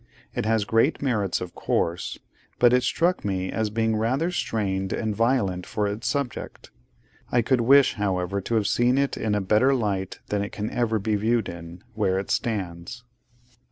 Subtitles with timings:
[0.33, 2.17] It has great merits of course,
[2.57, 6.71] but it struck me as being rather strained and violent for its subject.
[7.31, 10.71] I could wish, however, to have seen it in a better light than it can
[10.71, 13.03] ever be viewed in, where it stands.